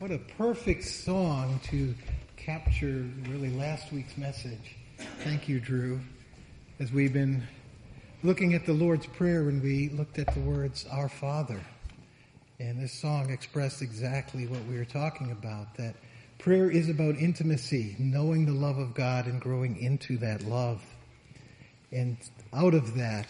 [0.00, 1.94] What a perfect song to
[2.38, 4.76] capture really last week's message.
[5.18, 6.00] Thank you, Drew.
[6.78, 7.42] As we've been
[8.22, 11.60] looking at the Lord's Prayer and we looked at the words, Our Father.
[12.58, 15.96] And this song expressed exactly what we were talking about, that
[16.38, 20.82] prayer is about intimacy, knowing the love of God and growing into that love.
[21.92, 22.16] And
[22.54, 23.26] out of that,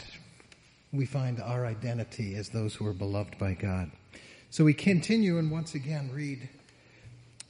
[0.93, 3.91] we find our identity as those who are beloved by God.
[4.51, 6.49] So we continue and once again read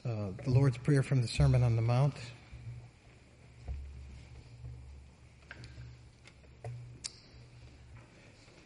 [0.05, 2.15] uh, the Lord's Prayer from the Sermon on the Mount.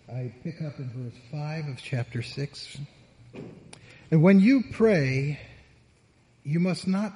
[0.10, 2.78] I pick up in verse 5 of chapter 6.
[4.12, 5.40] And when you pray,
[6.44, 7.12] you must not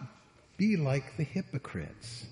[0.57, 2.25] be like the hypocrites.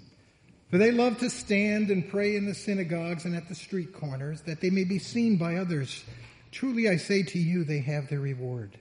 [0.69, 4.41] For they love to stand and pray in the synagogues and at the street corners,
[4.41, 6.03] that they may be seen by others.
[6.51, 8.77] Truly I say to you, they have their reward.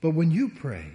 [0.00, 0.94] But when you pray,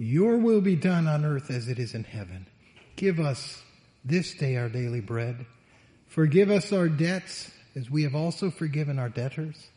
[0.00, 2.46] your will be done on earth as it is in heaven.
[2.96, 3.62] Give us
[4.02, 5.44] this day our daily bread.
[6.06, 9.68] Forgive us our debts as we have also forgiven our debtors.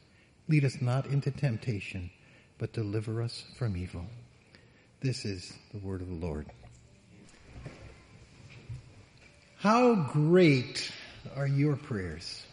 [0.47, 2.09] Lead us not into temptation,
[2.57, 4.05] but deliver us from evil.
[5.01, 6.45] This is the word of the Lord.
[9.57, 10.89] How great
[11.35, 12.45] are your prayers?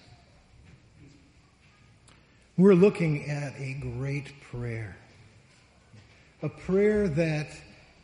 [2.56, 4.96] We're looking at a great prayer
[6.42, 7.48] a prayer that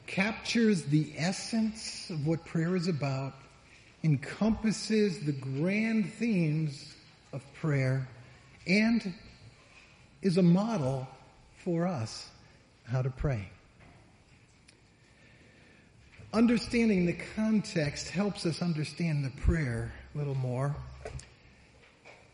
[0.07, 3.35] captures the essence of what prayer is about,
[4.05, 6.95] encompasses the grand themes
[7.33, 8.07] of prayer,
[8.67, 9.13] and
[10.23, 11.07] is a model
[11.65, 12.29] for us
[12.85, 13.49] how to pray.
[16.33, 20.77] Understanding the context helps us understand the prayer a little more.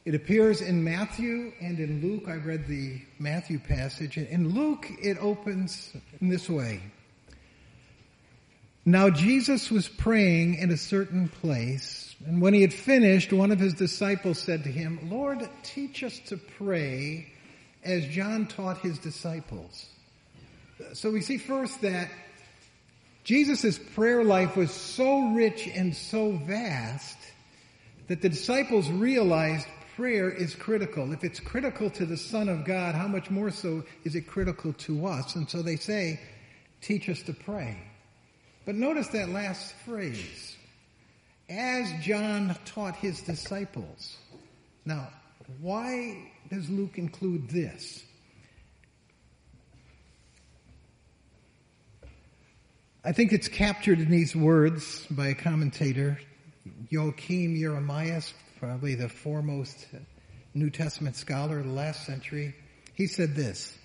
[0.04, 2.24] It appears in Matthew and in Luke.
[2.26, 4.18] I read the Matthew passage.
[4.18, 6.82] In Luke, it opens in this way.
[8.84, 13.60] Now Jesus was praying in a certain place, and when he had finished, one of
[13.60, 17.28] his disciples said to him, Lord, teach us to pray
[17.84, 19.86] as John taught his disciples.
[20.94, 22.10] So we see first that
[23.22, 27.16] Jesus' prayer life was so rich and so vast
[28.08, 31.12] that the disciples realized prayer is critical.
[31.12, 34.72] If it's critical to the Son of God, how much more so is it critical
[34.74, 35.36] to us?
[35.36, 36.20] And so they say,
[36.80, 37.78] teach us to pray.
[38.64, 40.56] But notice that last phrase.
[41.48, 44.16] As John taught his disciples.
[44.84, 45.08] Now,
[45.60, 48.02] why does Luke include this?
[53.04, 56.20] I think it's captured in these words by a commentator,
[56.88, 58.32] Joachim Jeremias
[58.62, 59.88] probably the foremost
[60.54, 62.54] New Testament scholar of the last century,
[62.94, 63.76] he said this,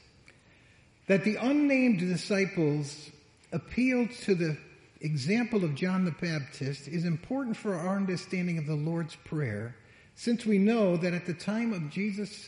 [1.08, 3.10] that the unnamed disciples
[3.52, 4.56] appealed to the
[5.02, 9.76] example of John the Baptist is important for our understanding of the Lord's Prayer,
[10.14, 12.48] since we know that at the time of Jesus,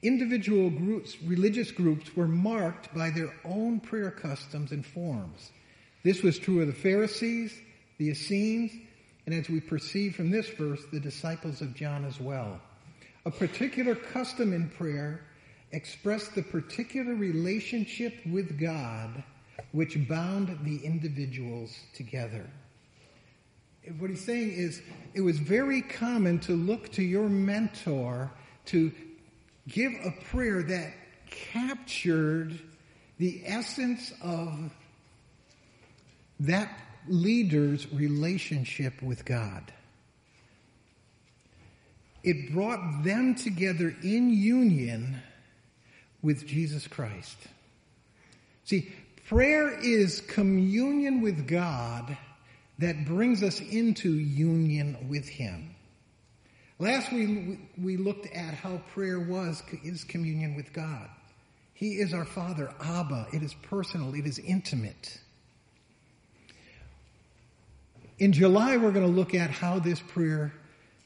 [0.00, 5.50] individual groups, religious groups were marked by their own prayer customs and forms.
[6.04, 7.52] This was true of the Pharisees,
[7.98, 8.70] the Essenes,
[9.26, 12.60] and as we perceive from this verse, the disciples of John as well.
[13.26, 15.22] A particular custom in prayer
[15.72, 19.24] expressed the particular relationship with God
[19.72, 22.48] which bound the individuals together.
[23.98, 24.80] What he's saying is,
[25.14, 28.30] it was very common to look to your mentor
[28.66, 28.92] to
[29.68, 30.94] give a prayer that
[31.28, 32.58] captured
[33.18, 34.72] the essence of
[36.40, 36.78] that
[37.08, 39.72] leader's relationship with God.
[42.22, 45.18] It brought them together in union
[46.22, 47.36] with Jesus Christ.
[48.64, 48.90] See,
[49.26, 52.16] prayer is communion with God
[52.78, 55.74] that brings us into union with Him.
[56.78, 61.08] Last week we looked at how prayer was is communion with God.
[61.74, 63.26] He is our Father, Abba.
[63.32, 64.14] It is personal.
[64.14, 65.18] It is intimate.
[68.16, 70.52] In July, we're going to look at how this prayer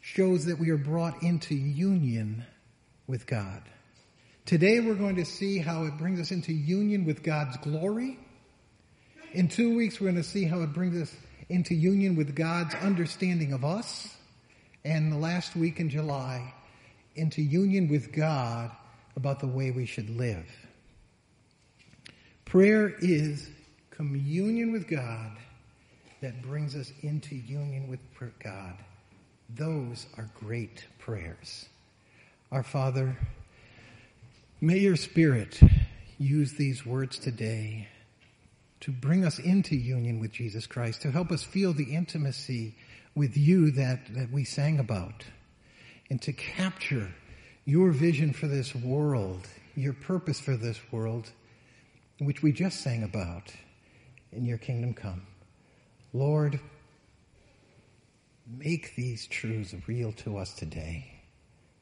[0.03, 2.45] shows that we are brought into union
[3.07, 3.63] with God.
[4.45, 8.19] Today we're going to see how it brings us into union with God's glory.
[9.33, 11.17] In two weeks we're going to see how it brings us
[11.49, 14.15] into union with God's understanding of us.
[14.85, 16.53] And the last week in July,
[17.15, 18.71] into union with God
[19.17, 20.47] about the way we should live.
[22.45, 23.49] Prayer is
[23.91, 25.39] communion with God
[26.21, 28.01] that brings us into union with
[28.43, 28.75] God.
[29.55, 31.69] Those are great prayers.
[32.51, 33.17] Our Father,
[34.61, 35.61] may your Spirit
[36.19, 37.89] use these words today
[38.81, 42.75] to bring us into union with Jesus Christ, to help us feel the intimacy
[43.15, 45.25] with you that, that we sang about,
[46.11, 47.11] and to capture
[47.65, 51.31] your vision for this world, your purpose for this world,
[52.19, 53.53] which we just sang about,
[54.33, 55.23] in your kingdom come.
[56.13, 56.59] Lord,
[58.47, 61.21] make these truths real to us today,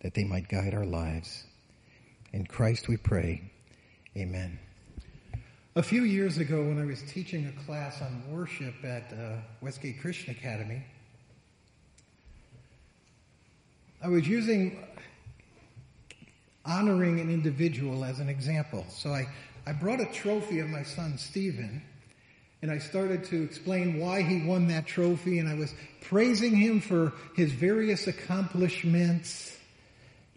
[0.00, 1.44] that they might guide our lives.
[2.32, 3.50] In Christ we pray.
[4.17, 4.58] Amen.
[5.76, 10.00] A few years ago, when I was teaching a class on worship at uh, Westgate
[10.00, 10.82] Christian Academy,
[14.02, 14.82] I was using
[16.64, 18.84] honoring an individual as an example.
[18.88, 19.29] So I,
[19.67, 21.82] I brought a trophy of my son Stephen,
[22.62, 26.81] and I started to explain why he won that trophy, and I was praising him
[26.81, 29.56] for his various accomplishments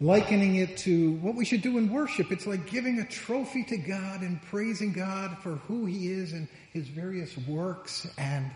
[0.00, 2.32] likening it to what we should do in worship.
[2.32, 6.48] It's like giving a trophy to God and praising God for who He is and
[6.72, 8.08] His various works.
[8.16, 8.50] And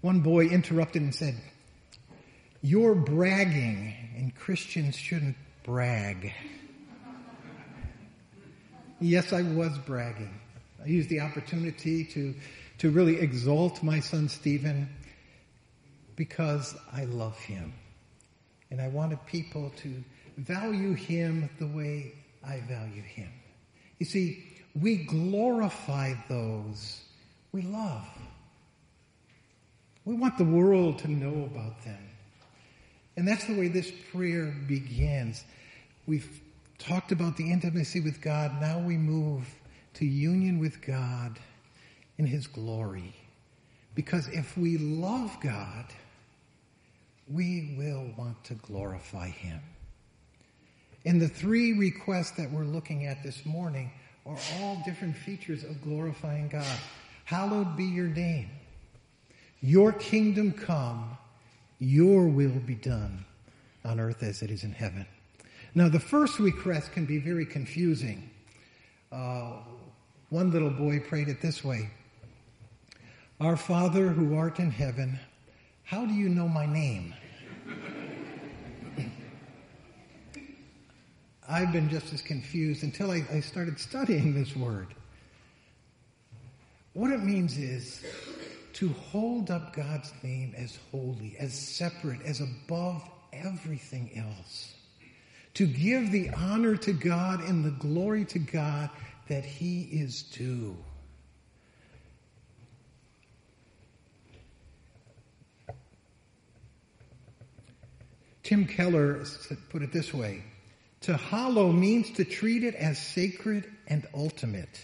[0.00, 1.34] one boy interrupted and said,
[2.62, 6.32] You're bragging, and Christians shouldn't brag.
[9.00, 10.40] yes, I was bragging.
[10.86, 12.32] I used the opportunity to,
[12.78, 14.88] to really exalt my son Stephen
[16.14, 17.72] because I love him.
[18.70, 20.04] And I wanted people to
[20.36, 22.12] value him the way
[22.46, 23.32] I value him.
[23.98, 24.44] You see,
[24.80, 27.00] we glorify those
[27.50, 28.06] we love.
[30.04, 32.08] We want the world to know about them.
[33.16, 35.42] And that's the way this prayer begins.
[36.06, 36.40] We've
[36.78, 38.60] talked about the intimacy with God.
[38.60, 39.48] Now we move
[39.96, 41.38] to union with God
[42.18, 43.14] in His glory.
[43.94, 45.86] Because if we love God,
[47.28, 49.60] we will want to glorify Him.
[51.04, 53.90] And the three requests that we're looking at this morning
[54.26, 56.78] are all different features of glorifying God.
[57.24, 58.50] Hallowed be your name.
[59.60, 61.16] Your kingdom come.
[61.78, 63.24] Your will be done
[63.84, 65.06] on earth as it is in heaven.
[65.74, 68.30] Now, the first request can be very confusing.
[69.12, 69.58] Uh,
[70.30, 71.90] one little boy prayed it this way
[73.40, 75.18] Our Father who art in heaven,
[75.84, 77.14] how do you know my name?
[81.48, 84.88] I've been just as confused until I, I started studying this word.
[86.92, 88.04] What it means is
[88.72, 94.74] to hold up God's name as holy, as separate, as above everything else.
[95.54, 98.90] To give the honor to God and the glory to God
[99.28, 100.76] that He is due.
[108.42, 109.24] Tim Keller
[109.70, 110.44] put it this way
[111.02, 114.80] To hallow means to treat it as sacred and ultimate,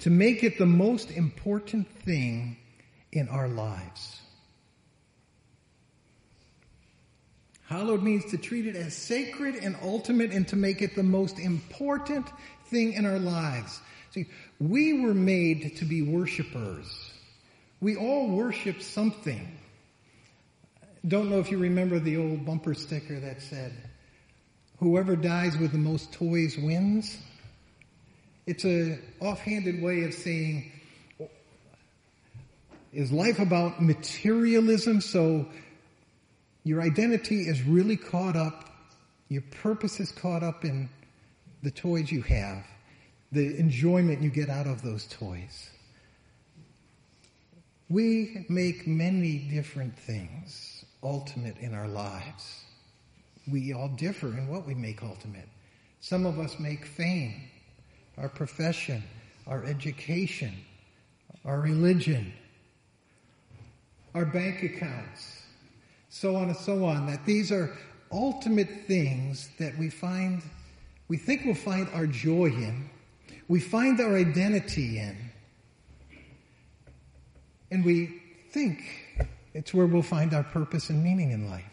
[0.00, 2.56] to make it the most important thing
[3.12, 4.20] in our lives.
[7.66, 11.38] Hallowed means to treat it as sacred and ultimate and to make it the most
[11.38, 12.26] important
[12.74, 13.80] thing in our lives.
[14.10, 14.26] See,
[14.60, 17.12] we were made to be worshipers.
[17.80, 19.58] We all worship something.
[21.06, 23.72] Don't know if you remember the old bumper sticker that said,
[24.78, 27.16] whoever dies with the most toys wins.
[28.46, 30.72] It's a offhanded way of saying,
[32.92, 35.00] is life about materialism?
[35.00, 35.46] So
[36.64, 38.70] your identity is really caught up,
[39.28, 40.88] your purpose is caught up in
[41.64, 42.62] the toys you have,
[43.32, 45.70] the enjoyment you get out of those toys.
[47.88, 52.64] We make many different things ultimate in our lives.
[53.50, 55.48] We all differ in what we make ultimate.
[56.00, 57.48] Some of us make fame,
[58.18, 59.02] our profession,
[59.46, 60.52] our education,
[61.46, 62.32] our religion,
[64.14, 65.42] our bank accounts,
[66.10, 67.06] so on and so on.
[67.06, 67.76] That these are
[68.12, 70.42] ultimate things that we find,
[71.08, 72.88] we think we'll find our joy in,
[73.48, 75.16] we find our identity in,
[77.70, 78.80] and we think
[79.52, 81.64] it's where we'll find our purpose and meaning in life.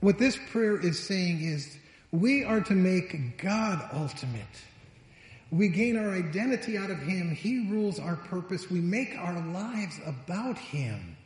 [0.00, 1.76] What this prayer is saying is
[2.12, 4.42] We are to make God ultimate.
[5.52, 7.34] We gain our identity out of Him.
[7.34, 8.70] He rules our purpose.
[8.70, 11.16] We make our lives about Him.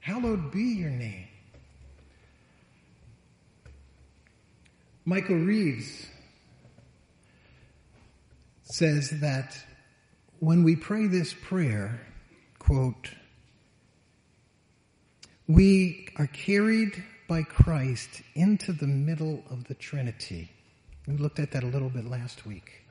[0.00, 1.27] Hallowed be your name.
[5.08, 6.06] Michael Reeves
[8.64, 9.56] says that
[10.40, 11.98] when we pray this prayer,
[12.58, 13.08] quote,
[15.46, 20.50] we are carried by Christ into the middle of the Trinity.
[21.06, 22.82] We looked at that a little bit last week.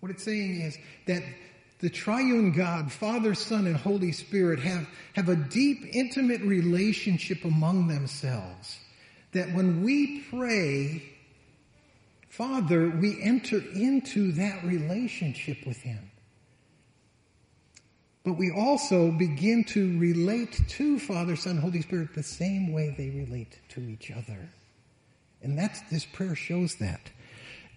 [0.00, 1.22] What it's saying is that
[1.78, 7.88] the triune God, Father, Son, and Holy Spirit have, have a deep, intimate relationship among
[7.88, 8.76] themselves.
[9.36, 11.02] That when we pray,
[12.30, 16.10] Father, we enter into that relationship with Him.
[18.24, 23.10] But we also begin to relate to Father, Son, Holy Spirit the same way they
[23.10, 24.48] relate to each other.
[25.42, 27.10] And that's, this prayer shows that.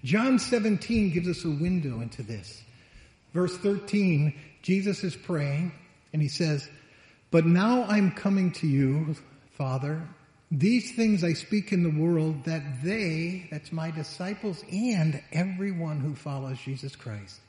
[0.06, 2.63] John 17 gives us a window into this.
[3.34, 5.74] Verse 13, Jesus is praying
[6.13, 6.70] and he says,
[7.32, 9.13] But now I'm coming to you,
[9.58, 10.08] Father.
[10.51, 16.15] These things I speak in the world that they, that's my disciples and everyone who
[16.15, 17.39] follows Jesus Christ,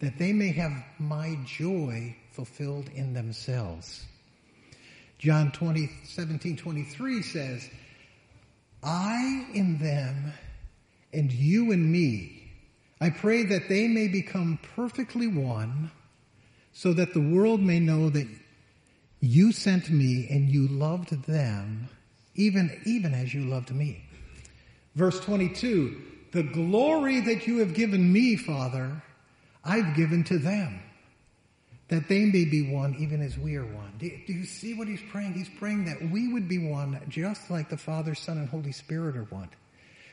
[0.00, 4.04] that they may have my joy fulfilled in themselves.
[5.18, 7.70] John 20, 17, 23 says,
[8.82, 10.32] I in them
[11.12, 12.42] and you in me
[13.02, 15.90] I pray that they may become perfectly one
[16.72, 18.28] so that the world may know that
[19.18, 21.88] you sent me and you loved them
[22.34, 24.04] even, even as you loved me.
[24.94, 26.00] Verse 22,
[26.32, 29.02] the glory that you have given me, Father,
[29.64, 30.82] I've given to them
[31.92, 33.92] that they may be one even as we are one.
[33.98, 35.34] Do, do, you see what he's praying?
[35.34, 39.14] He's praying that we would be one just like the Father, Son, and Holy Spirit
[39.14, 39.50] are one.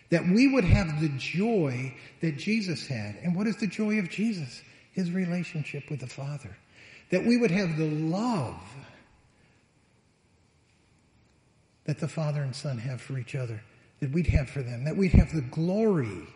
[0.09, 3.15] That we would have the joy that Jesus had.
[3.23, 4.61] And what is the joy of Jesus?
[4.91, 6.53] His relationship with the Father.
[7.11, 8.59] That we would have the love
[11.89, 13.59] that the Father and Son have for each other.
[13.99, 14.83] That we'd have for them.
[14.83, 16.27] That we'd have the glory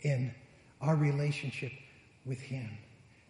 [0.00, 0.34] in
[0.80, 1.70] our relationship
[2.26, 2.68] with Him.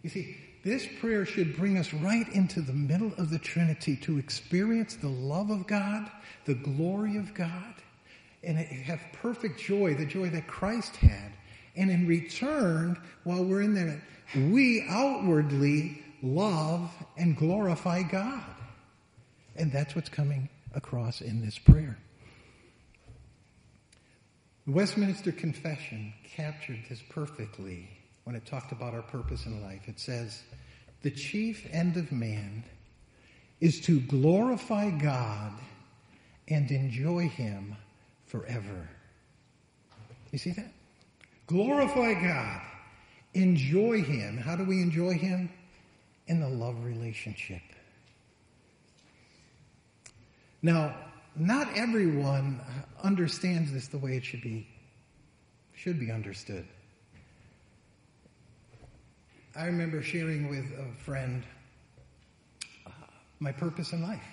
[0.01, 4.17] You see, this prayer should bring us right into the middle of the Trinity to
[4.17, 6.09] experience the love of God,
[6.45, 7.75] the glory of God,
[8.43, 11.33] and have perfect joy, the joy that Christ had.
[11.75, 14.03] And in return, while we're in there,
[14.35, 18.41] we outwardly love and glorify God.
[19.55, 21.97] And that's what's coming across in this prayer.
[24.65, 27.89] The Westminster Confession captured this perfectly
[28.23, 29.87] when it talked about our purpose in life.
[29.87, 30.41] It says,
[31.01, 32.63] the chief end of man
[33.59, 35.51] is to glorify God
[36.47, 37.75] and enjoy Him
[38.25, 38.89] forever.
[40.31, 40.71] You see that?
[41.47, 42.61] Glorify God.
[43.33, 44.37] Enjoy Him.
[44.37, 45.49] How do we enjoy Him?
[46.27, 47.61] In the love relationship.
[50.63, 50.95] Now,
[51.35, 52.61] not everyone
[53.03, 54.67] understands this the way it should be,
[55.73, 56.65] should be understood.
[59.55, 61.43] I remember sharing with a friend
[63.39, 64.23] my purpose in life.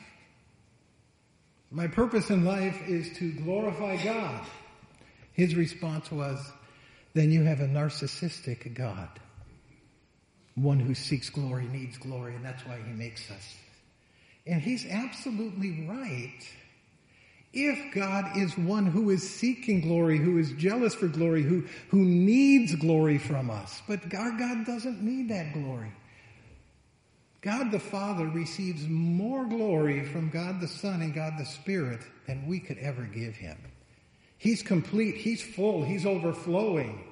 [1.73, 4.47] My purpose in life is to glorify God.
[5.33, 6.39] His response was,
[7.13, 9.09] then you have a narcissistic God.
[10.55, 13.57] One who seeks glory needs glory, and that's why he makes us.
[14.47, 16.43] And he's absolutely right.
[17.53, 21.99] If God is one who is seeking glory, who is jealous for glory, who, who
[21.99, 25.93] needs glory from us, but our God doesn't need that glory.
[27.41, 32.47] God the Father receives more glory from God the Son and God the Spirit than
[32.47, 33.57] we could ever give him.
[34.37, 37.05] He's complete, he's full, he's overflowing.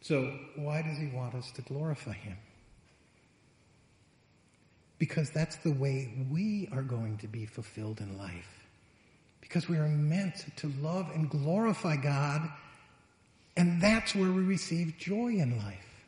[0.00, 2.36] So, why does he want us to glorify him?
[5.04, 8.64] Because that's the way we are going to be fulfilled in life.
[9.42, 12.48] Because we are meant to love and glorify God,
[13.54, 16.06] and that's where we receive joy in life.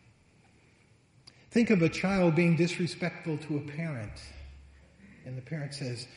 [1.50, 4.12] Think of a child being disrespectful to a parent,
[5.26, 6.08] and the parent says,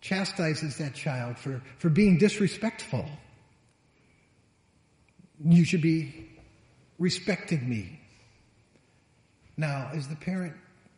[0.00, 3.04] chastises that child for, for being disrespectful.
[5.44, 6.30] You should be
[7.00, 7.98] respecting me.
[9.56, 10.54] Now, is the parent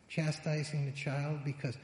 [0.08, 1.76] chastising the child because,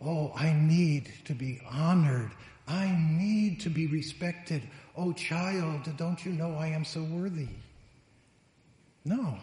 [0.00, 2.30] oh, I need to be honored.
[2.66, 4.62] I need to be respected.
[4.96, 7.48] Oh, child, don't you know I am so worthy?
[9.04, 9.38] No.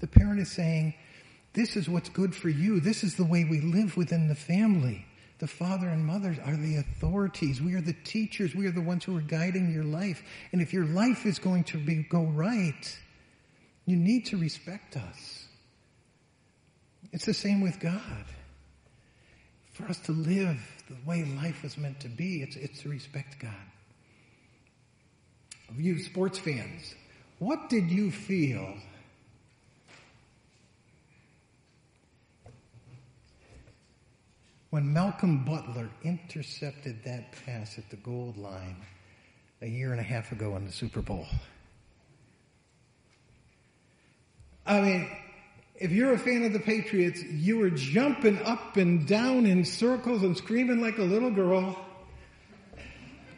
[0.00, 0.94] The parent is saying,
[1.52, 2.80] this is what's good for you.
[2.80, 5.06] This is the way we live within the family.
[5.40, 7.62] the father and mother are the authorities.
[7.62, 8.54] We are the teachers.
[8.54, 10.22] We are the ones who are guiding your life.
[10.52, 12.98] And if your life is going to be, go right,
[13.86, 15.39] you need to respect us.
[17.12, 18.24] It's the same with God.
[19.72, 23.38] For us to live the way life was meant to be, it's, it's to respect
[23.40, 23.50] God.
[25.76, 26.94] You sports fans,
[27.38, 28.74] what did you feel
[34.70, 38.76] when Malcolm Butler intercepted that pass at the goal line
[39.62, 41.26] a year and a half ago in the Super Bowl?
[44.66, 45.08] I mean,
[45.80, 50.22] if you're a fan of the Patriots, you were jumping up and down in circles
[50.22, 51.74] and screaming like a little girl.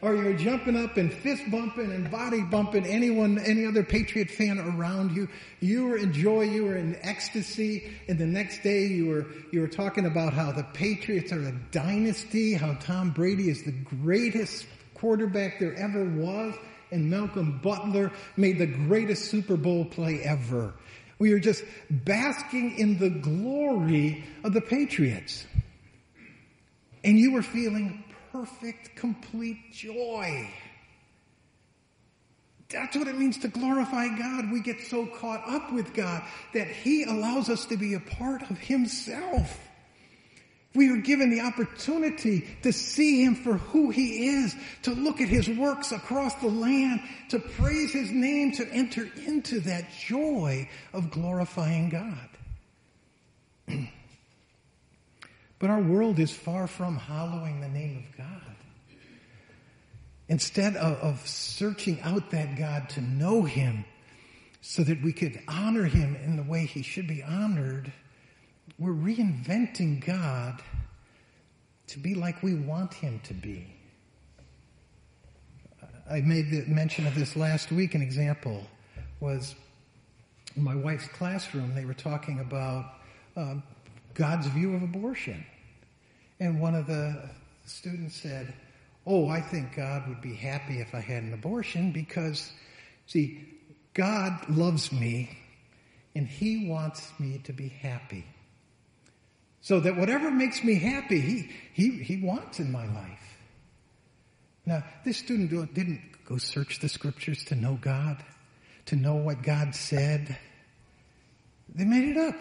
[0.01, 4.59] Or you're jumping up and fist bumping and body bumping anyone, any other Patriot fan
[4.59, 5.29] around you.
[5.61, 9.61] You were in joy, you were in ecstasy, and the next day you were, you
[9.61, 14.65] were talking about how the Patriots are a dynasty, how Tom Brady is the greatest
[14.95, 16.53] quarterback there ever was,
[16.91, 20.73] and Malcolm Butler made the greatest Super Bowl play ever.
[21.23, 25.47] We are just basking in the glory of the Patriots.
[27.01, 28.03] And you were feeling
[28.33, 30.49] perfect, complete joy.
[32.67, 34.51] That's what it means to glorify God.
[34.51, 38.41] We get so caught up with God that He allows us to be a part
[38.51, 39.57] of Himself.
[40.75, 45.29] We are given the opportunity to see Him for who He is, to look at
[45.29, 51.11] His works across the land, to praise His name, to enter into that joy of
[51.11, 52.29] glorifying God.
[55.59, 58.27] but our world is far from hallowing the name of God.
[60.27, 63.85] Instead of, of searching out that God to know Him
[64.61, 67.93] so that we could honor Him in the way He should be honored,
[68.79, 70.61] we're reinventing God
[71.87, 73.67] to be like we want Him to be.
[76.09, 77.95] I made the mention of this last week.
[77.95, 78.63] An example
[79.19, 79.55] was
[80.55, 81.73] in my wife's classroom.
[81.75, 82.85] They were talking about
[83.37, 83.55] uh,
[84.13, 85.45] God's view of abortion.
[86.39, 87.29] And one of the
[87.65, 88.53] students said,
[89.05, 92.51] Oh, I think God would be happy if I had an abortion because,
[93.05, 93.45] see,
[93.93, 95.37] God loves me
[96.15, 98.25] and He wants me to be happy.
[99.63, 103.37] So that whatever makes me happy, he, he, he wants in my life.
[104.65, 108.17] Now, this student didn't go search the scriptures to know God,
[108.87, 110.37] to know what God said.
[111.73, 112.35] They made it up.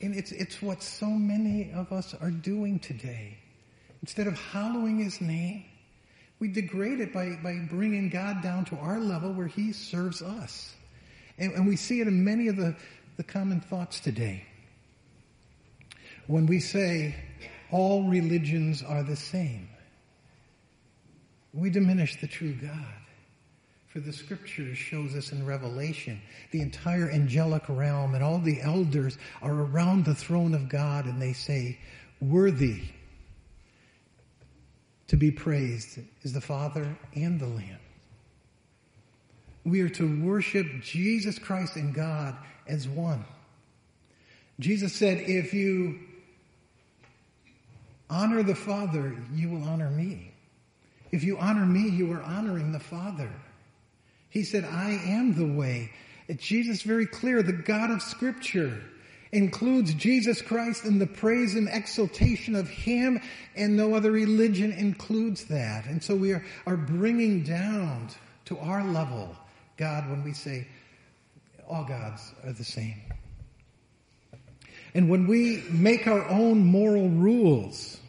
[0.00, 3.36] And it's, it's what so many of us are doing today.
[4.00, 5.64] Instead of hallowing his name,
[6.38, 10.76] we degrade it by, by bringing God down to our level where he serves us.
[11.38, 12.76] And, and we see it in many of the,
[13.16, 14.44] the common thoughts today
[16.28, 17.16] when we say
[17.72, 19.68] all religions are the same,
[21.52, 22.94] we diminish the true God.
[23.88, 29.16] For the scriptures shows us in Revelation, the entire angelic realm and all the elders
[29.40, 31.78] are around the throne of God and they say,
[32.20, 32.82] worthy
[35.06, 37.80] to be praised is the Father and the Lamb.
[39.64, 42.36] We are to worship Jesus Christ and God
[42.66, 43.24] as one.
[44.60, 45.98] Jesus said, if you
[48.10, 50.32] honor the Father, you will honor me.
[51.10, 53.30] If you honor me, you are honoring the Father.
[54.30, 55.92] He said, I am the way.
[56.36, 58.82] Jesus very clear, the God of scripture
[59.32, 63.20] includes Jesus Christ in the praise and exaltation of Him
[63.56, 65.86] and no other religion includes that.
[65.86, 68.08] And so we are, are bringing down
[68.46, 69.34] to our level
[69.76, 70.66] God when we say
[71.68, 73.00] all gods are the same.
[74.98, 78.00] And when we make our own moral rules,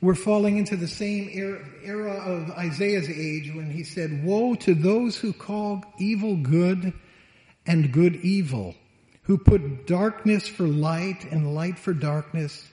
[0.00, 4.72] we're falling into the same er-, era of Isaiah's age when he said, Woe to
[4.72, 6.92] those who call evil good
[7.66, 8.76] and good evil,
[9.22, 12.68] who put darkness for light and light for darkness,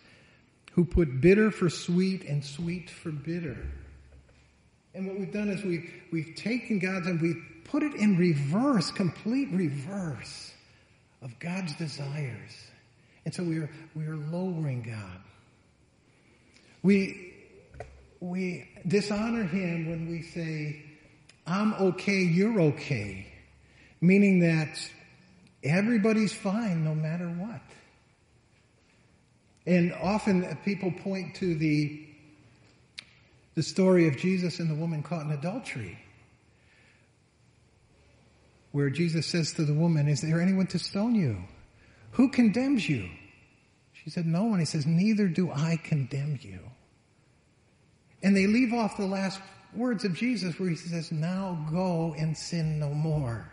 [0.74, 3.58] who put bitter for sweet and sweet for bitter.
[4.94, 8.92] And what we've done is we've, we've taken God's and we've put it in reverse,
[8.92, 10.53] complete reverse
[11.24, 12.68] of God's desires.
[13.26, 15.22] And so we are, we are lowering God.
[16.84, 17.34] We,
[18.20, 20.84] we dishonor Him when we say,
[21.48, 23.28] I'm okay, you're okay.
[24.02, 24.78] Meaning that
[25.64, 27.62] everybody's fine no matter what.
[29.66, 32.06] And often people point to the,
[33.56, 35.98] the story of Jesus and the woman caught in adultery
[38.74, 41.38] where Jesus says to the woman, Is there anyone to stone you?
[42.12, 43.08] Who condemns you?
[43.94, 44.52] She said, No.
[44.52, 46.60] And he says, Neither do I condemn you.
[48.22, 49.40] And they leave off the last
[49.76, 53.48] words of Jesus where he says, Now go and sin no more.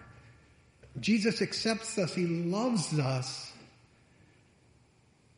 [0.99, 2.15] Jesus accepts us.
[2.15, 3.53] He loves us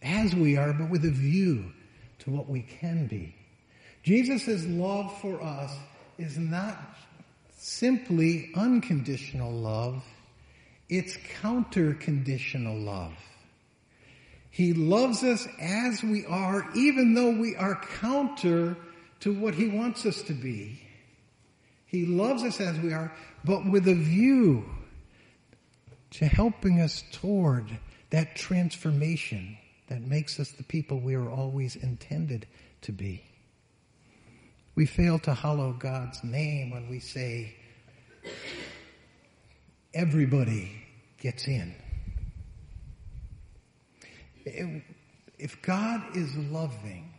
[0.01, 1.73] as we are, but with a view
[2.21, 3.35] to what we can be.
[4.05, 5.77] Jesus' love for us
[6.19, 6.79] is not
[7.63, 10.03] simply unconditional love,
[10.89, 13.15] it's counter conditional love.
[14.51, 18.77] He loves us as we are, even though we are counter
[19.21, 20.83] to what He wants us to be.
[21.87, 23.13] He loves us as we are,
[23.45, 24.65] but with a view
[26.11, 27.79] to helping us toward
[28.11, 32.47] that transformation that makes us the people we are always intended
[32.83, 33.23] to be.
[34.75, 37.55] We fail to hallow God's name when we say,
[39.93, 40.73] everybody
[41.21, 41.75] gets in.
[44.45, 47.13] If God is loving,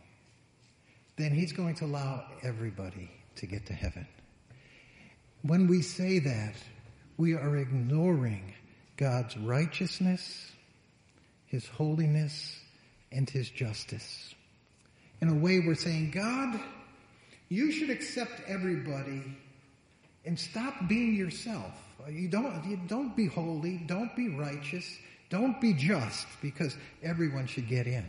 [1.16, 4.06] then He's going to allow everybody to get to heaven.
[5.42, 6.54] When we say that,
[7.16, 8.54] we are ignoring
[8.96, 10.52] God's righteousness,
[11.46, 12.58] His holiness,
[13.12, 14.34] and His justice.
[15.20, 16.58] In a way, we're saying, God,
[17.48, 19.22] you should accept everybody
[20.24, 21.72] and stop being yourself.
[22.08, 24.98] You don't, you don't be holy, don't be righteous,
[25.30, 28.04] don't be just, because everyone should get in.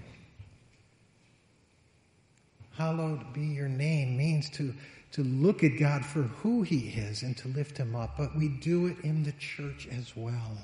[2.77, 4.73] Hallowed be your name means to,
[5.13, 8.49] to look at God for who he is and to lift him up, but we
[8.49, 10.57] do it in the church as well.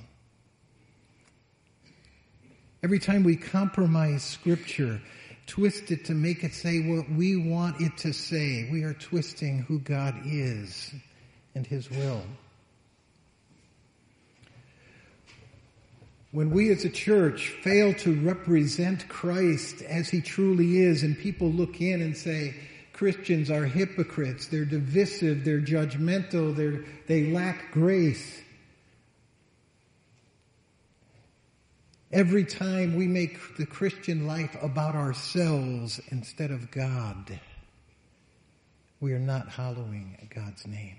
[2.83, 5.01] Every time we compromise scripture,
[5.51, 9.59] twist it to make it say what we want it to say, we are twisting
[9.63, 10.93] who God is
[11.55, 12.23] and his will.
[16.31, 21.49] When we as a church fail to represent Christ as he truly is and people
[21.49, 22.55] look in and say,
[22.93, 28.41] Christians are hypocrites, they're divisive, they're judgmental, they're, they lack grace.
[32.13, 37.39] Every time we make the Christian life about ourselves instead of God,
[38.99, 40.97] we are not hallowing God's name.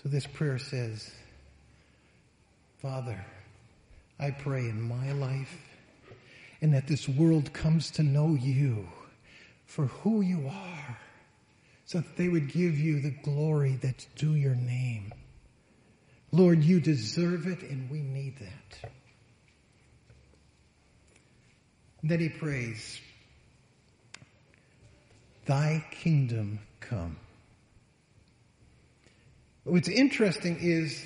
[0.00, 1.10] So this prayer says,
[2.80, 3.24] Father,
[4.20, 5.56] I pray in my life
[6.60, 8.88] and that this world comes to know you
[9.66, 10.98] for who you are
[11.84, 15.12] so that they would give you the glory that's due your name.
[16.30, 18.90] Lord, you deserve it and we need that.
[22.02, 23.00] And then he prays,
[25.46, 27.16] Thy kingdom come.
[29.64, 31.04] What's interesting is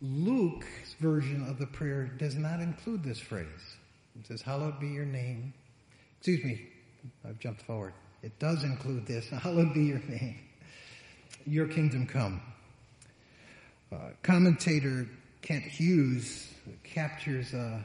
[0.00, 3.46] Luke's version of the prayer does not include this phrase.
[4.18, 5.54] It says, Hallowed be your name.
[6.18, 6.66] Excuse me,
[7.26, 7.94] I've jumped forward.
[8.22, 9.28] It does include this.
[9.30, 10.38] Hallowed be your name.
[11.46, 12.40] Your kingdom come.
[13.92, 15.06] Uh, commentator
[15.42, 17.78] Kent Hughes captures uh,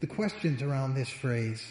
[0.00, 1.62] the questions around this phrase.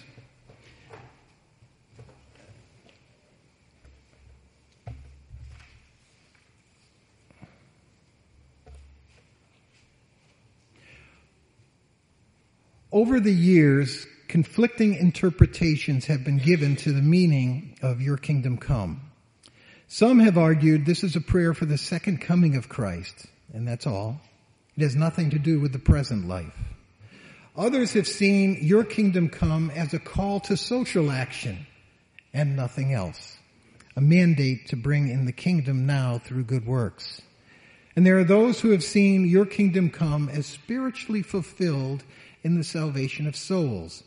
[12.92, 19.13] Over the years, conflicting interpretations have been given to the meaning of your kingdom come.
[19.94, 23.86] Some have argued this is a prayer for the second coming of Christ, and that's
[23.86, 24.20] all.
[24.76, 26.58] It has nothing to do with the present life.
[27.56, 31.68] Others have seen your kingdom come as a call to social action
[32.34, 33.38] and nothing else.
[33.96, 37.22] A mandate to bring in the kingdom now through good works.
[37.96, 42.04] And there are those who have seen your kingdom come as spiritually fulfilled
[42.42, 44.02] in the salvation of souls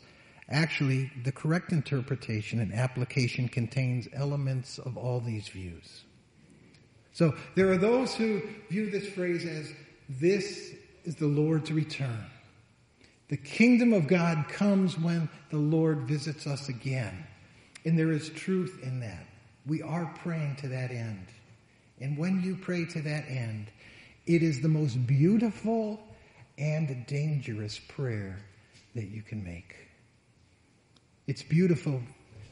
[0.49, 6.03] Actually, the correct interpretation and application contains elements of all these views.
[7.11, 9.73] So there are those who view this phrase as
[10.07, 12.25] this is the Lord's return.
[13.29, 17.25] The kingdom of God comes when the Lord visits us again.
[17.83, 19.25] And there is truth in that.
[19.65, 21.25] We are praying to that end.
[21.99, 23.67] And when you pray to that end,
[24.25, 25.99] it is the most beautiful
[26.57, 28.39] and dangerous prayer
[28.95, 29.86] that you can make.
[31.27, 32.01] It's beautiful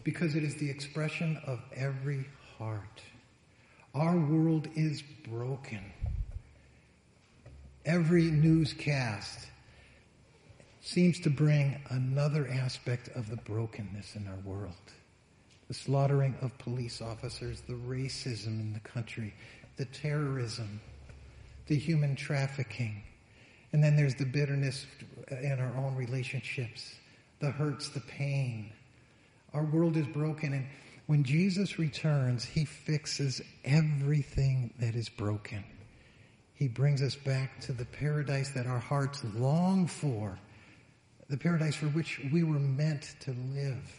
[0.04, 3.02] because it is the expression of every heart.
[3.94, 5.80] Our world is broken.
[7.86, 9.48] Every newscast
[10.82, 14.74] seems to bring another aspect of the brokenness in our world.
[15.70, 19.34] The slaughtering of police officers, the racism in the country,
[19.78, 20.82] the terrorism,
[21.68, 23.02] the human trafficking,
[23.72, 24.86] And then there's the bitterness
[25.30, 26.96] in our own relationships,
[27.40, 28.72] the hurts, the pain.
[29.54, 30.54] Our world is broken.
[30.54, 30.66] And
[31.08, 35.64] when Jesus returns, he fixes everything that is broken.
[36.56, 40.38] He brings us back to the paradise that our hearts long for,
[41.30, 43.92] the paradise for which we were meant to live.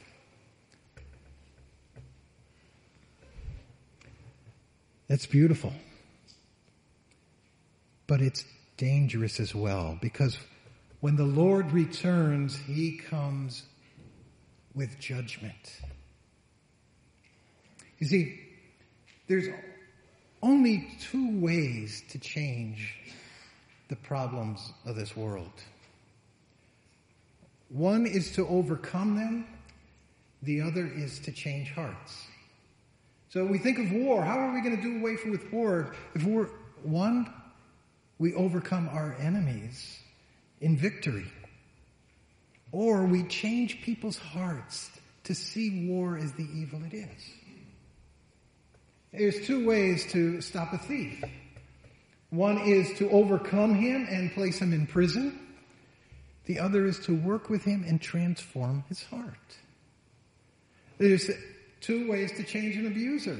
[5.09, 5.73] That's beautiful.
[8.07, 8.45] But it's
[8.77, 10.39] dangerous as well because
[11.07, 13.63] when the Lord returns, he comes
[14.75, 15.81] with judgment.
[18.01, 18.41] You see,
[19.29, 19.47] there's
[20.43, 22.93] only two ways to change
[23.87, 25.53] the problems of this world.
[27.69, 29.47] One is to overcome them.
[30.43, 32.27] The other is to change hearts.
[33.29, 34.25] So we think of war.
[34.25, 35.95] How are we going to do away with war?
[36.17, 36.49] If we're
[36.83, 37.33] one,
[38.19, 40.01] we overcome our enemies
[40.61, 41.27] in victory.
[42.73, 44.91] Or we change people's hearts
[45.25, 47.31] to see war as the evil it is.
[49.13, 51.23] There's two ways to stop a thief.
[52.31, 55.39] One is to overcome him and place him in prison.
[56.45, 59.57] The other is to work with him and transform his heart.
[60.99, 61.31] There's
[61.81, 63.39] two ways to change an abuser.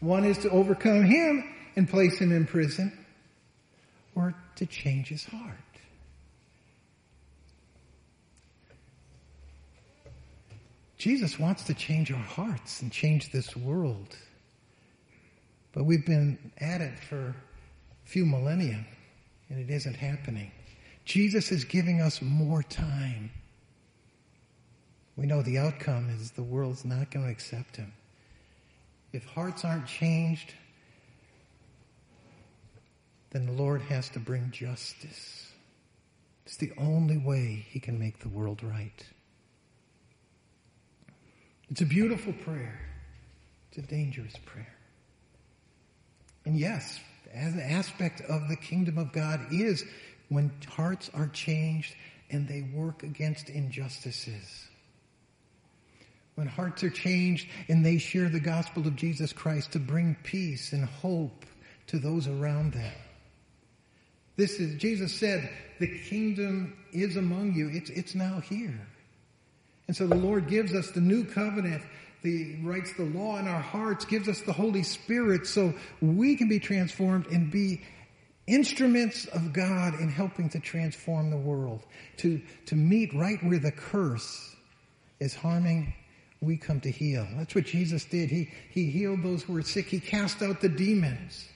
[0.00, 1.44] One is to overcome him
[1.76, 2.92] and place him in prison,
[4.14, 5.52] or to change his heart.
[10.98, 14.16] Jesus wants to change our hearts and change this world.
[15.72, 17.34] But we've been at it for a
[18.08, 18.84] few millennia
[19.48, 20.50] and it isn't happening.
[21.04, 23.30] Jesus is giving us more time.
[25.16, 27.92] We know the outcome is the world's not going to accept him.
[29.12, 30.52] If hearts aren't changed,
[33.30, 35.50] then the Lord has to bring justice.
[36.44, 39.06] It's the only way he can make the world right.
[41.70, 42.80] It's a beautiful prayer.
[43.68, 44.74] It's a dangerous prayer.
[46.44, 46.98] And yes,
[47.32, 49.84] as an aspect of the kingdom of God is
[50.28, 51.94] when hearts are changed
[52.30, 54.66] and they work against injustices.
[56.36, 60.72] When hearts are changed and they share the gospel of Jesus Christ to bring peace
[60.72, 61.44] and hope
[61.88, 62.94] to those around them.
[64.36, 65.50] This is, Jesus said,
[65.80, 67.68] the kingdom is among you.
[67.72, 68.78] It's, it's now here.
[69.88, 71.82] And so the Lord gives us the new covenant
[72.22, 76.48] the, writes the law in our hearts, gives us the Holy Spirit so we can
[76.48, 77.82] be transformed and be
[78.46, 81.84] instruments of God in helping to transform the world.
[82.18, 84.56] To, to meet right where the curse
[85.20, 85.94] is harming,
[86.40, 87.26] we come to heal.
[87.36, 88.30] That's what Jesus did.
[88.30, 89.86] He, he healed those who were sick.
[89.86, 91.48] He cast out the demons.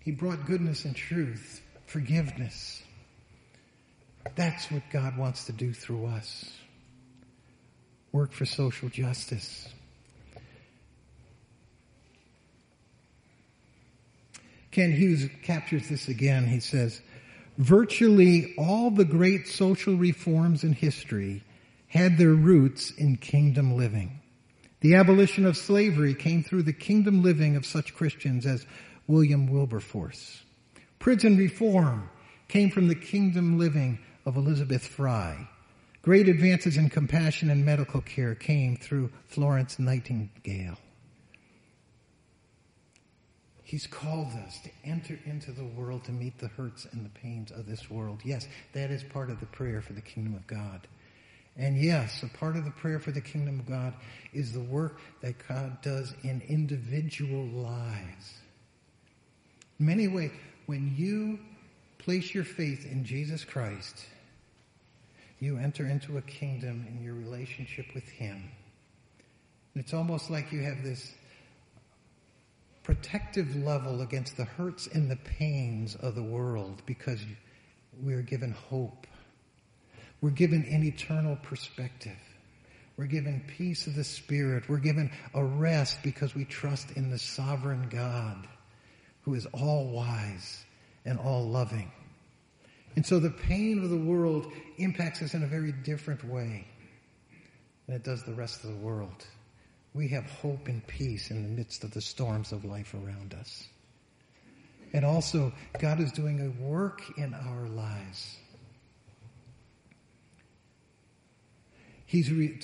[0.00, 2.82] He brought goodness and truth, forgiveness.
[4.34, 6.61] That's what God wants to do through us
[8.12, 9.68] work for social justice.
[14.70, 16.46] Kent Hughes captures this again.
[16.46, 17.00] He says,
[17.58, 21.42] virtually all the great social reforms in history
[21.88, 24.18] had their roots in kingdom living.
[24.80, 28.66] The abolition of slavery came through the kingdom living of such Christians as
[29.06, 30.42] William Wilberforce.
[30.98, 32.08] Prison reform
[32.48, 35.48] came from the kingdom living of Elizabeth Fry.
[36.02, 40.76] Great advances in compassion and medical care came through Florence Nightingale.
[43.62, 47.52] He's called us to enter into the world to meet the hurts and the pains
[47.52, 48.20] of this world.
[48.24, 50.88] Yes, that is part of the prayer for the kingdom of God.
[51.56, 53.94] And yes, a part of the prayer for the kingdom of God
[54.32, 58.34] is the work that God does in individual lives.
[59.78, 60.32] In many ways,
[60.66, 61.38] when you
[61.98, 64.06] place your faith in Jesus Christ,
[65.42, 68.48] you enter into a kingdom in your relationship with Him.
[69.74, 71.12] And It's almost like you have this
[72.84, 77.20] protective level against the hurts and the pains of the world because
[78.00, 79.08] we are given hope.
[80.20, 82.18] We're given an eternal perspective.
[82.96, 84.68] We're given peace of the Spirit.
[84.68, 88.46] We're given a rest because we trust in the sovereign God
[89.22, 90.64] who is all wise
[91.04, 91.90] and all loving.
[92.96, 96.66] And so the pain of the world impacts us in a very different way
[97.86, 99.26] than it does the rest of the world.
[99.94, 103.68] We have hope and peace in the midst of the storms of life around us.
[104.92, 108.36] And also, God is doing a work in our lives.
[112.04, 112.60] He's re-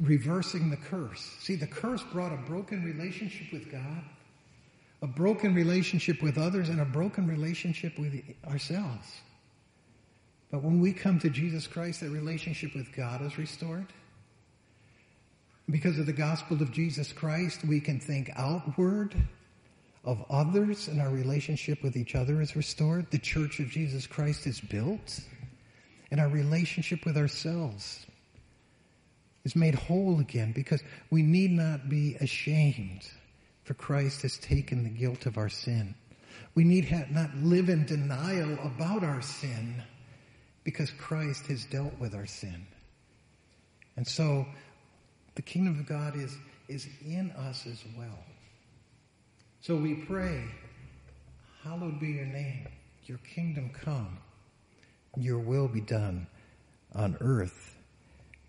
[0.00, 1.34] reversing the curse.
[1.40, 4.04] See, the curse brought a broken relationship with God,
[5.00, 9.22] a broken relationship with others and a broken relationship with ourselves.
[10.52, 13.86] But when we come to Jesus Christ, that relationship with God is restored.
[15.70, 19.16] Because of the gospel of Jesus Christ, we can think outward
[20.04, 23.10] of others and our relationship with each other is restored.
[23.10, 25.20] The church of Jesus Christ is built
[26.10, 28.04] and our relationship with ourselves
[29.44, 33.08] is made whole again because we need not be ashamed
[33.64, 35.94] for Christ has taken the guilt of our sin.
[36.54, 39.82] We need not live in denial about our sin
[40.64, 42.66] because Christ has dealt with our sin.
[43.96, 44.46] And so
[45.34, 46.36] the kingdom of God is,
[46.68, 48.18] is in us as well.
[49.60, 50.44] So we pray,
[51.62, 52.66] hallowed be your name,
[53.04, 54.18] your kingdom come,
[55.16, 56.26] your will be done
[56.94, 57.76] on earth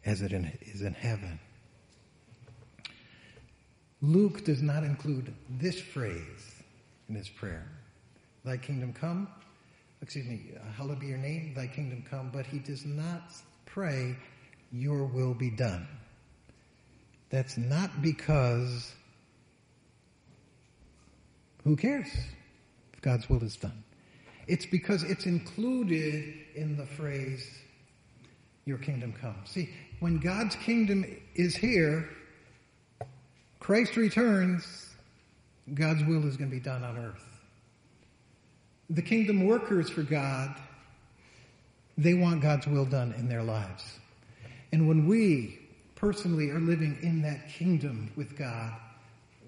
[0.06, 1.40] as it is in heaven.
[4.02, 6.62] Luke does not include this phrase
[7.08, 7.68] in his prayer.
[8.44, 9.30] Thy kingdom come,
[10.04, 13.22] excuse me, uh, hallowed be your name, thy kingdom come, but he does not
[13.66, 14.16] pray,
[14.74, 15.88] your will be done.
[17.30, 18.94] That's not because
[21.64, 22.10] who cares
[22.94, 23.82] if God's will is done?
[24.46, 27.50] It's because it's included in the phrase,
[28.66, 29.38] your kingdom come.
[29.46, 29.70] See,
[30.02, 32.10] when God's kingdom is here,
[33.62, 34.90] Christ returns,
[35.74, 37.33] God's will is going to be done on earth.
[38.90, 40.56] The kingdom workers for God,
[41.98, 44.00] they want God's will done in their lives.
[44.72, 45.60] And when we
[45.96, 48.74] personally are living in that kingdom with God,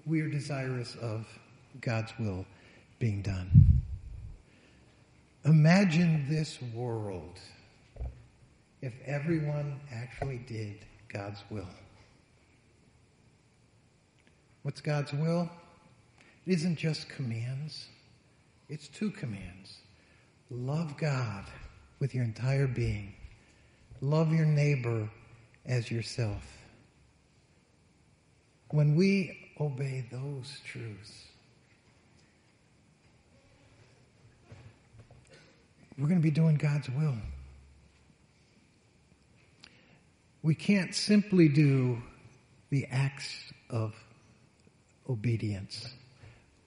[0.06, 1.26] we are desirous of
[1.80, 2.46] God's will
[2.98, 3.82] being done.
[5.44, 7.38] Imagine this world
[8.82, 10.76] if everyone actually did
[11.08, 11.68] God's will.
[14.62, 15.50] What's God's will?
[16.46, 17.86] It isn't just commands.
[18.68, 19.78] It's two commands.
[20.50, 21.44] Love God
[22.00, 23.14] with your entire being.
[24.00, 25.08] Love your neighbor
[25.64, 26.44] as yourself.
[28.70, 31.26] When we obey those truths,
[35.96, 37.16] we're going to be doing God's will.
[40.42, 42.02] We can't simply do
[42.70, 43.94] the acts of
[45.08, 45.88] obedience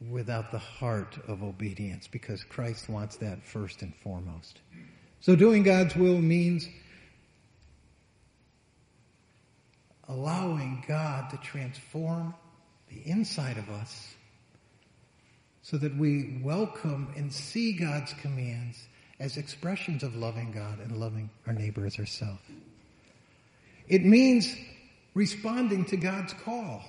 [0.07, 4.59] without the heart of obedience because Christ wants that first and foremost.
[5.19, 6.67] So doing God's will means
[10.07, 12.33] allowing God to transform
[12.89, 14.15] the inside of us
[15.61, 18.87] so that we welcome and see God's commands
[19.19, 22.41] as expressions of loving God and loving our neighbor as ourselves.
[23.87, 24.55] It means
[25.13, 26.83] responding to God's call.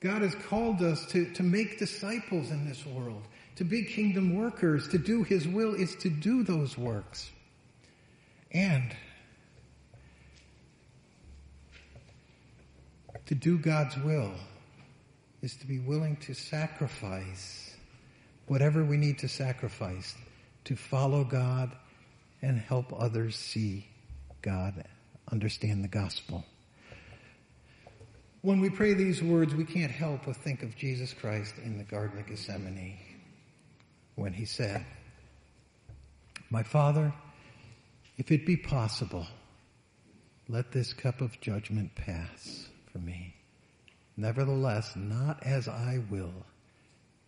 [0.00, 3.22] God has called us to, to make disciples in this world,
[3.56, 7.30] to be kingdom workers, to do His will is to do those works.
[8.52, 8.94] And
[13.26, 14.32] to do God's will
[15.42, 17.74] is to be willing to sacrifice
[18.46, 20.14] whatever we need to sacrifice
[20.64, 21.72] to follow God
[22.40, 23.86] and help others see
[24.42, 24.84] God,
[25.30, 26.44] understand the gospel.
[28.42, 31.84] When we pray these words, we can't help but think of Jesus Christ in the
[31.84, 32.98] Garden of Gethsemane
[34.14, 34.84] when he said,
[36.48, 37.12] My Father,
[38.16, 39.26] if it be possible,
[40.48, 43.34] let this cup of judgment pass from me.
[44.16, 46.34] Nevertheless, not as I will,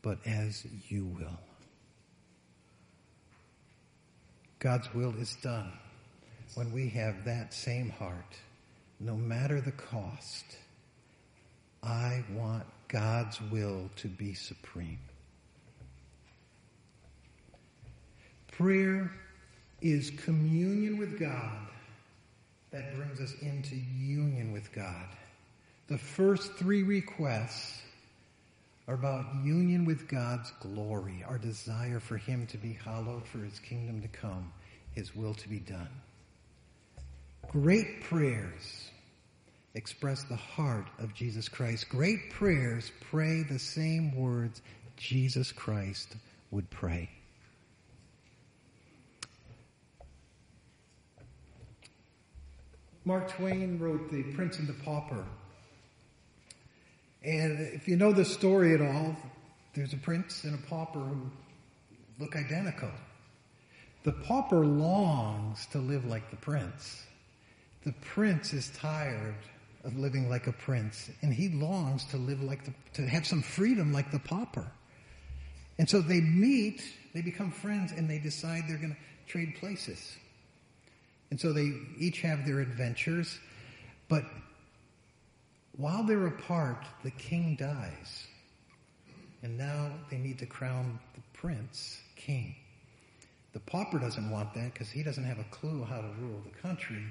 [0.03, 1.39] but as you will.
[4.61, 5.73] God's will is done
[6.55, 8.37] when we have that same heart,
[9.01, 10.57] no matter the cost.
[11.83, 14.99] I want God's will to be supreme.
[18.53, 19.11] Prayer
[19.81, 21.67] is communion with God
[22.71, 25.07] that brings us into union with God.
[25.89, 27.81] The first three requests
[28.87, 33.59] are about union with God's glory, our desire for Him to be hallowed, for His
[33.61, 34.53] kingdom to come,
[34.93, 35.89] His will to be done.
[37.49, 38.90] Great prayers
[39.75, 41.89] express the heart of Jesus Christ.
[41.89, 44.63] Great prayers pray the same words
[44.97, 46.17] Jesus Christ
[46.51, 47.09] would pray.
[53.05, 55.25] Mark Twain wrote The Prince and the Pauper.
[57.23, 59.17] And if you know the story at all,
[59.75, 61.31] there's a prince and a pauper who
[62.19, 62.91] look identical.
[64.03, 67.03] The pauper longs to live like the prince.
[67.85, 69.35] The prince is tired
[69.85, 73.43] of living like a prince, and he longs to live like the, to have some
[73.43, 74.71] freedom like the pauper.
[75.79, 76.83] And so they meet,
[77.15, 80.17] they become friends, and they decide they're going to trade places.
[81.31, 83.39] And so they each have their adventures.
[84.09, 84.25] But
[85.77, 88.27] while they're apart, the king dies.
[89.43, 92.55] And now they need to crown the prince king.
[93.53, 96.61] The pauper doesn't want that because he doesn't have a clue how to rule the
[96.61, 97.05] country.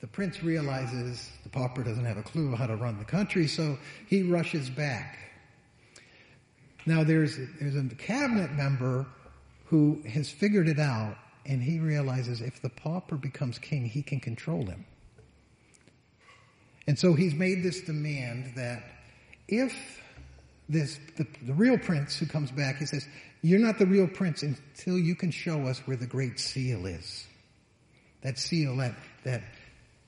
[0.00, 3.78] The prince realizes the pauper doesn't have a clue how to run the country, so
[4.06, 5.18] he rushes back.
[6.84, 9.06] Now there's, there's a cabinet member
[9.64, 14.20] who has figured it out and he realizes if the pauper becomes king, he can
[14.20, 14.84] control him.
[16.86, 18.82] And so he's made this demand that
[19.48, 19.74] if
[20.68, 23.06] this, the, the real prince who comes back, he says,
[23.42, 27.26] you're not the real prince until you can show us where the great seal is.
[28.22, 28.94] That seal that,
[29.24, 29.42] that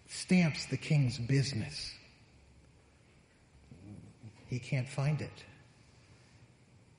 [0.09, 1.92] stamps the king's business.
[4.46, 5.44] He can't find it.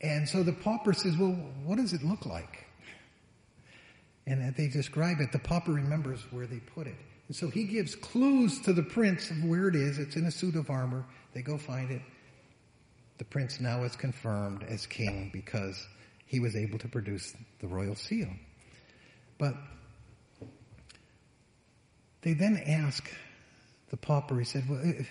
[0.01, 1.35] And so the pauper says, well,
[1.65, 2.65] what does it look like?
[4.25, 5.31] And they describe it.
[5.31, 6.95] The pauper remembers where they put it.
[7.27, 9.97] And so he gives clues to the prince of where it is.
[9.97, 11.05] It's in a suit of armor.
[11.33, 12.01] They go find it.
[13.17, 15.87] The prince now is confirmed as king because
[16.25, 18.29] he was able to produce the royal seal.
[19.39, 19.55] But
[22.21, 23.09] they then ask
[23.89, 25.09] the pauper, he said, well, if,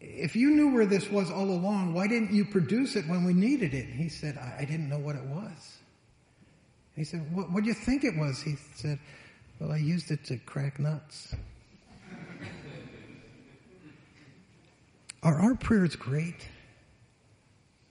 [0.00, 3.32] if you knew where this was all along, why didn't you produce it when we
[3.32, 3.86] needed it?
[3.86, 5.78] He said, I, I didn't know what it was.
[6.94, 8.42] He said, what, what do you think it was?
[8.42, 8.98] He said,
[9.58, 11.34] well, I used it to crack nuts.
[15.22, 16.46] Are our prayers great?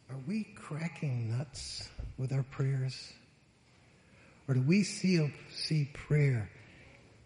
[0.10, 3.14] Are we cracking nuts with our prayers?
[4.48, 6.50] Or do we see, see prayer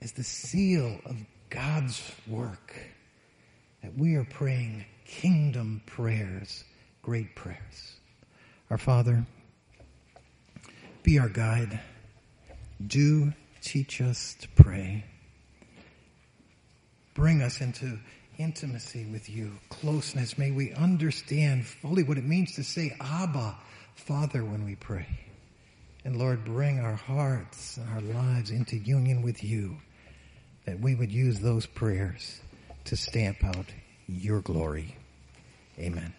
[0.02, 1.16] as the seal of
[1.50, 2.76] God's work?
[3.84, 6.64] That we are praying kingdom prayers,
[7.02, 7.96] great prayers.
[8.70, 9.26] Our Father,
[11.04, 11.80] be our guide.
[12.86, 15.06] Do teach us to pray.
[17.14, 18.00] Bring us into
[18.38, 20.38] intimacy with you, closeness.
[20.38, 23.56] May we understand fully what it means to say Abba,
[23.96, 25.08] Father, when we pray.
[26.04, 29.78] And Lord, bring our hearts and our lives into union with you,
[30.66, 32.40] that we would use those prayers
[32.86, 33.66] to stamp out
[34.08, 34.96] your glory.
[35.80, 36.14] Amen.